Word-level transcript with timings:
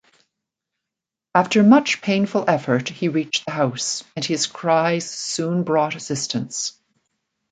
After 1.35 1.61
much 1.61 2.01
painful 2.01 2.45
effort 2.47 2.89
he 2.89 3.07
reached 3.07 3.45
the 3.45 3.51
house, 3.51 4.03
and 4.15 4.25
his 4.25 4.47
cries 4.47 5.07
soon 5.07 5.61
brought 5.63 5.93
assistance. 5.95 6.73